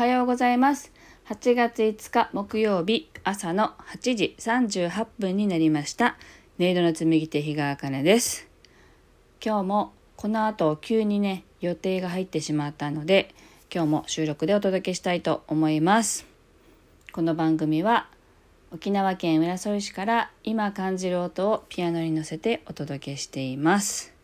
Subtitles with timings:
[0.00, 0.92] はようございます。
[1.28, 6.16] 8月5日木曜日朝の8時38分になりました。
[6.58, 8.48] 音色の紡手日川茜です。
[9.44, 13.34] 今日もこの後急にね予定が入ってしまったので
[13.70, 16.24] 今日も収録でお届けしたいと思います。
[17.12, 18.08] この番組は
[18.72, 24.14] 沖縄県浦添市から今感じる音をピアノに乗せてお届けしています。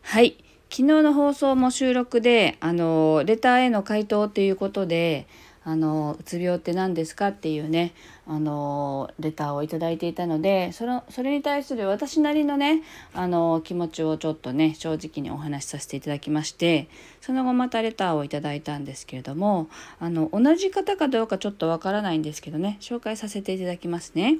[0.00, 0.36] はい。
[0.70, 5.26] 昨日の放送も収録であのレターへの回答っていうことで
[5.64, 7.92] あのうつ病って何ですかっていうね
[8.26, 16.88] あのレターを頂いていたのでそのそれに対する私なりのねあの気持ちをちょっとね正直にお話しさせていただきまして
[17.20, 19.68] その後またレターをいいたんですけれども
[20.00, 24.38] あの同じ方かどうかちょっとわからないんですけどね紹介させていただきますね。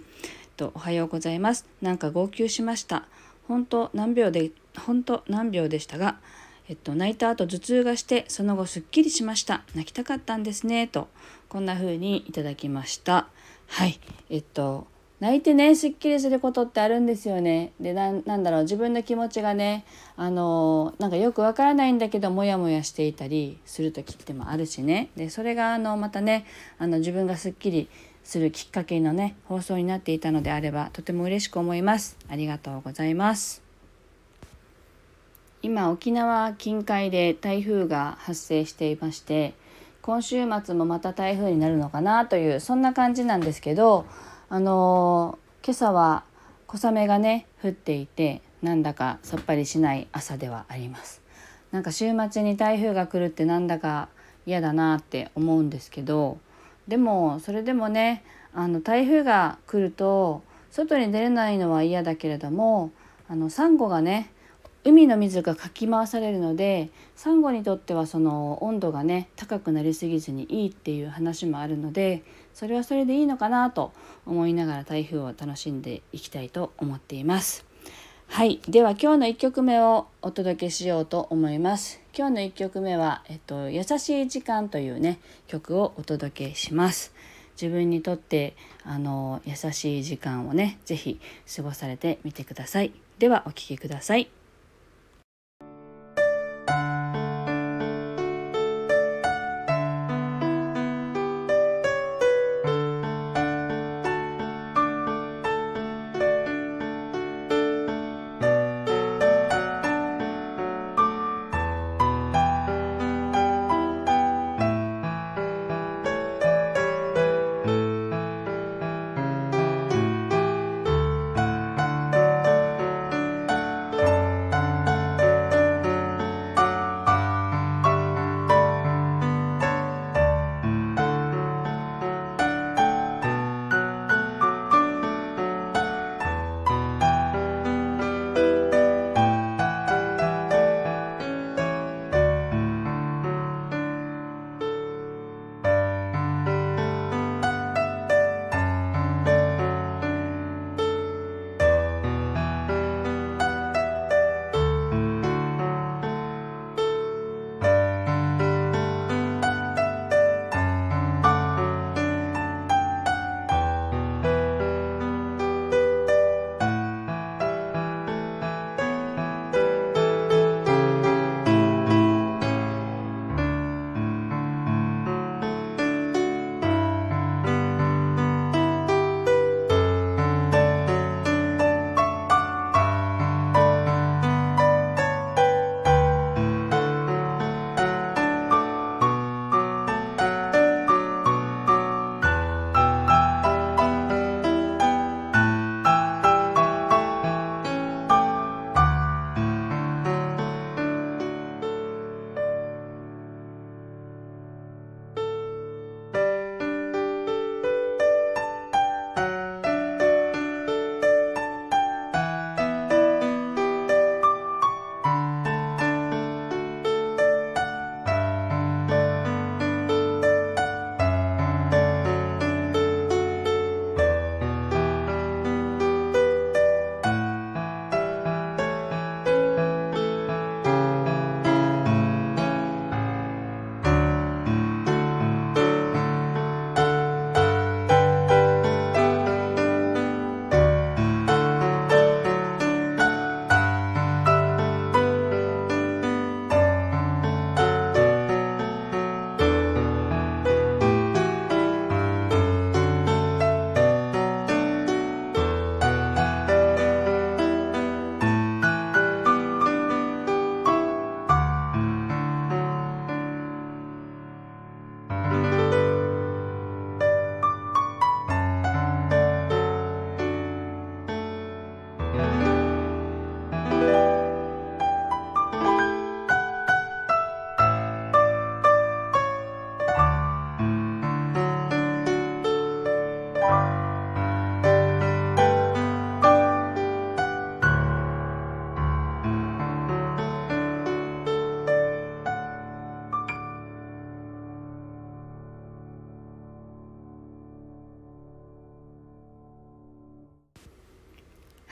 [0.59, 1.67] とおはようございます。
[1.81, 3.07] なんか号泣しました。
[3.49, 6.19] 本当何秒で本当何秒でしたが、
[6.69, 9.65] えっと、泣いた後頭痛がしてその後すっきりしました。
[9.75, 11.09] 泣きたかったんですねと
[11.49, 13.29] こんな風にいただきました。
[13.67, 13.99] はい。
[14.31, 14.87] えっと
[15.21, 17.73] 泣いてねすっきりすることってあるんですよね。
[17.81, 19.85] でなんだろう自分の気持ちがね
[20.17, 25.11] あのなんかよくわからないんだけどモヤモヤしていたりする時ってもあるしね。
[25.17, 26.47] でそれがあのまたね
[26.79, 27.89] あの自分がすっきり
[28.29, 32.19] するきっかけのね放送になっていたのであればとても嬉しく思います。
[32.29, 33.63] ありがとうございます。
[35.63, 39.55] 今沖縄近海で台風が発生していまして
[40.03, 44.05] 今週末もまた台風になるのかなというそんな感じなんですけど
[44.51, 46.25] あの今朝は
[46.67, 51.23] 小雨がね降っていてなんだかさっぱりしない朝ではあります。
[51.73, 54.11] なんか週末に台風が来るってなんだか
[54.45, 56.37] 嫌だなって思うんですけど
[56.89, 62.91] でもそれでもねあの台風が来ると外に出れないのは嫌だけれども
[63.29, 64.33] あのサンゴがね
[64.85, 72.23] 海の水がかき回されるのでサンゴにとってはその温度がね高くなりすぎずにいいっていう話もあるので
[72.55, 73.93] それはそれでいいのかなと
[74.25, 77.68] 思いながら台風を楽しんでいきたいと思っています。
[78.29, 82.01] はい、では今日の1曲目をお届けしようと思います。
[82.17, 85.19] 今日の1曲目は、えっと、優しい時間というね
[85.49, 87.13] 曲をお届けします。
[87.61, 91.19] 自分にとってあの優しい時間をね是非
[91.57, 92.93] 過ごされてみてください。
[93.19, 94.29] ではお聴きください。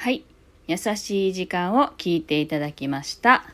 [0.06, 0.23] はい。
[0.69, 3.44] 優しい時間を聞いていただきました。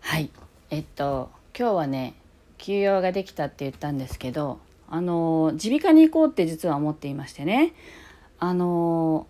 [0.00, 0.30] はい。
[0.70, 2.14] えっと今日はね
[2.56, 7.74] 休養ができたって言ったんですけどあの耳鼻科に行こうって実は思っていましてね。
[8.38, 9.26] あの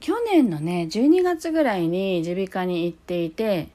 [0.00, 3.68] 去年のね12月ぐらいに耳鼻科に行っていて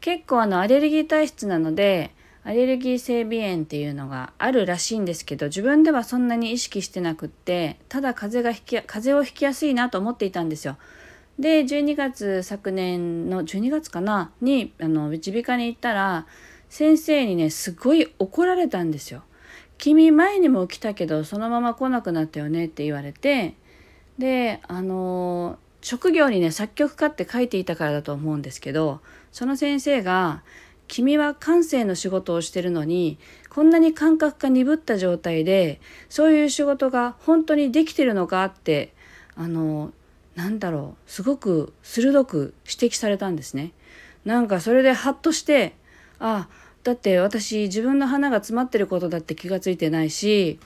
[0.00, 2.12] 結構あのアレルギー体質なので
[2.44, 8.78] アレルギー性鼻炎っていうのがあるらしいんですけど自分ではそんなに意識してなくってただ風が風
[9.10, 10.76] 邪をひきやすいなと思っていたんですよ。
[11.38, 16.26] で12月昨年の12月かなにあの耳鼻科に行ったら
[16.68, 19.22] 先生にねすごい怒られたんですよ。
[19.78, 23.54] 君前にも来たけどそのまま来なくなったよねって言われて
[24.18, 29.00] であの職業にね作曲家って書いていたからだと思うんですけど
[29.32, 30.42] その先生が
[30.88, 33.18] 君は感性の仕事をしてるのに
[33.50, 38.94] こんなに感覚が鈍った状態でそういう仕事が本当にできてるのかって
[39.34, 39.92] あの
[40.36, 43.72] なんだろうすごく鋭く指摘されたんですね。
[44.24, 45.74] なんかそれでハッとして
[46.18, 46.48] あ
[46.84, 50.60] だって私自分の花が詰まってることだって気がついてないし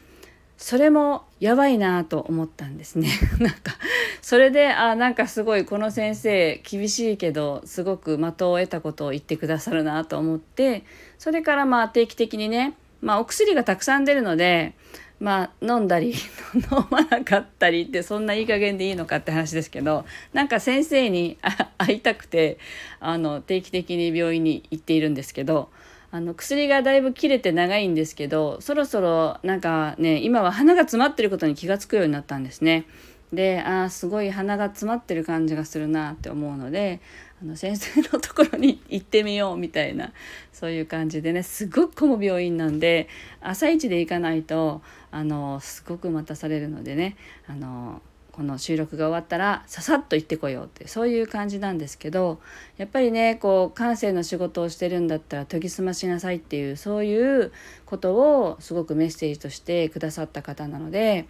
[0.59, 3.09] それもやばいなと思ったんですね。
[3.41, 3.77] なんか
[4.21, 10.85] それであなんかすごいこの先生厳しいけどすごく的を得たことを言ってくださるなと思って
[11.19, 14.75] それからまあ定期的にね、まあ、お薬がたくさん出るので
[15.21, 16.15] まあ飲んだり
[16.55, 21.39] 飲まなかったりってそんないい加減でいいのかって話ですけどなんか先生に
[21.79, 22.59] 会いたくて
[22.99, 25.69] あの定期的に病院に行っているんですけど
[26.11, 32.87] あの薬がだいぶ切れて長いんですけどそろそろなんかね今は鼻が詰まってることに気が付くようになったんですね。
[33.33, 37.01] でああすごい鼻が詰まってる感じがするなって思うので
[37.41, 40.13] あの先生のところに行ってみようみたいな
[40.53, 43.09] そういう感じでねすごく混む病院なんで
[43.41, 47.17] 朝一で行かないとあのすごく待たされるのでね
[47.47, 52.41] あのこの収録が終わったらささっと行ってこようってそういう感じなんですけど
[52.79, 57.53] やっぱりねこう感性の仕事をしてるんだったら研ぎ澄ましなさいっていうそういう
[57.87, 61.27] ことをすごくメッセージとしてくださった方なので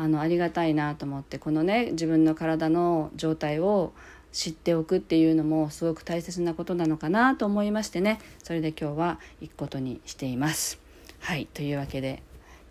[0.00, 3.92] あのありがたいなと思ってこのね自分の体の状態を
[4.32, 8.18] 知っておくっていうのもすごく大切なことなのかなと思いましてね。
[8.42, 10.80] それで今日は行くことにしています。
[11.18, 12.22] はいというわけで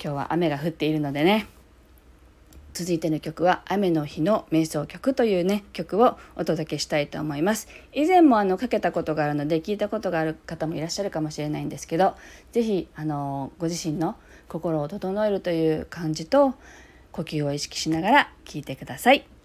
[0.03, 1.45] 今日は雨が降っているのでね。
[2.73, 7.67] 続いての曲は「雨の日の瞑想曲」というね曲をお届けしたいと思います。
[7.93, 12.15] 以前もあのかけたことがあるので聞いたことがある方もいらっしゃるかもしれないんですけど
[12.53, 14.15] 是非あのご自身の
[14.47, 16.55] 心を整えるという感じと
[17.11, 19.38] 呼吸を意識しながら聞いてください。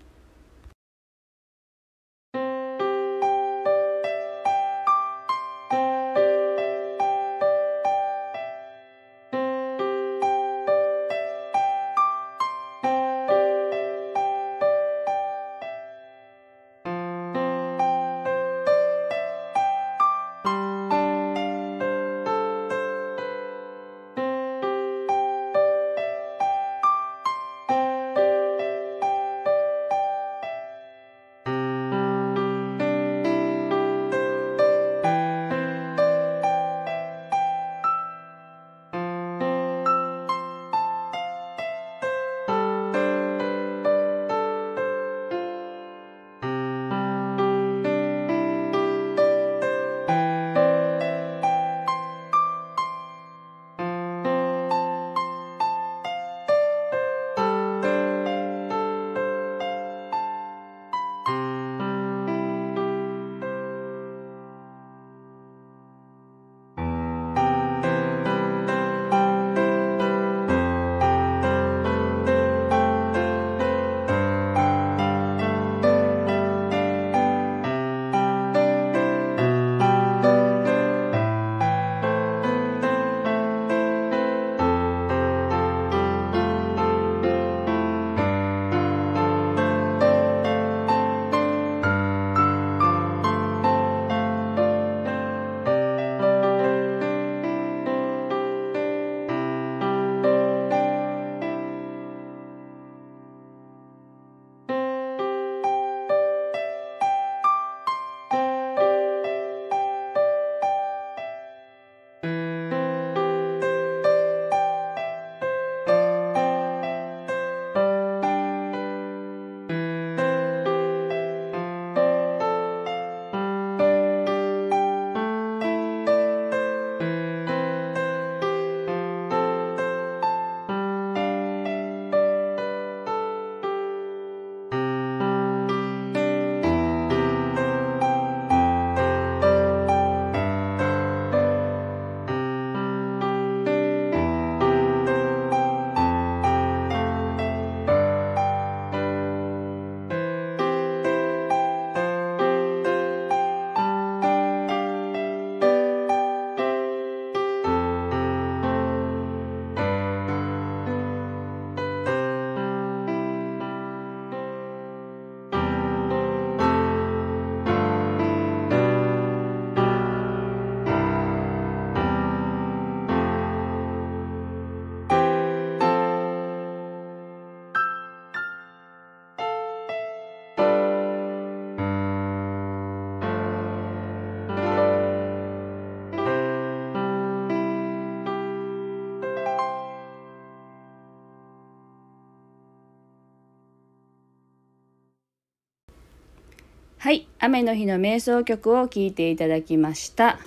[197.04, 200.38] はい雨の日の瞑想曲を聴いていただきました。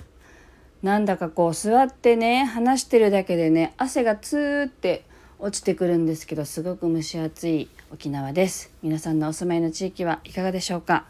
[0.82, 5.06] なんだかこう座ってね話してるだけでね汗がツーって
[5.38, 8.74] 落ちてくるんですけどすごく蒸し暑い沖縄です。
[8.82, 11.06] 皆さんのお住まいの地域はいかがでしょうか？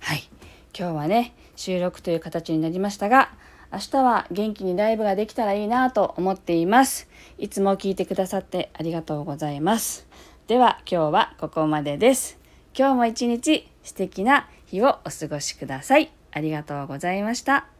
[0.00, 0.28] はい
[0.76, 3.30] 今日はね収録という形になりましたが
[3.72, 7.08] 明日は元気にライブができたらいいなと思っています。
[7.38, 10.08] いつも聞いてくださってありがとうございます。
[10.48, 12.36] では今日はここまでです。
[12.76, 16.10] 今日も一日素敵な日をお過ごしください。
[16.30, 17.77] ありがとうございました。